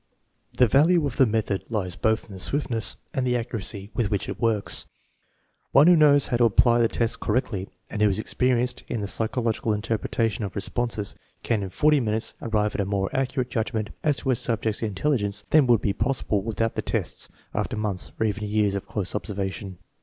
4 0.57 0.57
The 0.57 0.67
value 0.67 1.05
of 1.05 1.17
the 1.17 1.27
method 1.27 1.63
lies 1.69 1.95
bpth 1.95 2.25
in 2.25 2.31
the 2.31 2.39
swiftness 2.39 2.95
and 3.13 3.23
the 3.27 3.37
accuracy 3.37 3.91
with 3.93 4.09
which 4.09 4.27
it 4.27 4.39
works. 4.39 4.87
'* 5.27 5.71
One 5.73 5.85
who 5.85 5.95
knows 5.95 6.25
how 6.25 6.37
to 6.37 6.45
apply 6.45 6.79
the 6.79 6.87
tests 6.87 7.15
correctly 7.15 7.69
and 7.87 8.01
who 8.01 8.09
is 8.09 8.17
experienced 8.17 8.81
in 8.87 9.01
the 9.01 9.05
psy 9.07 9.27
chological 9.27 9.75
interpretation 9.75 10.43
of 10.43 10.55
responses 10.55 11.13
can 11.43 11.61
in 11.61 11.69
forty 11.69 11.99
minutes 11.99 12.33
arrive 12.41 12.73
at 12.73 12.81
a 12.81 12.85
more 12.85 13.15
accurate 13.15 13.51
judgment 13.51 13.91
as 14.03 14.17
to 14.17 14.31
a 14.31 14.35
subject's 14.35 14.81
in 14.81 14.95
telligence 14.95 15.43
than 15.51 15.67
would 15.67 15.81
be 15.81 15.93
possible 15.93 16.41
without 16.41 16.73
the 16.73 16.81
tests 16.81 17.29
after 17.53 17.77
months 17.77 18.11
or 18.19 18.25
even 18.25 18.47
years 18.47 18.73
of 18.73 18.87
close 18.87 19.13
observation. 19.13 19.77